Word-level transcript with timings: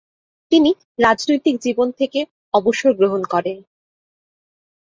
তিনি 0.51 0.71
রাজনৈতিক 0.99 1.55
জীবন 1.59 1.87
থেকে 1.91 2.19
অবসর 2.53 2.91
গ্রহণ 2.93 3.21
করেন। 3.23 3.57